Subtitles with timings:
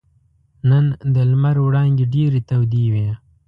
[0.69, 3.09] نن د لمر وړانګې ډېرې تودې وې.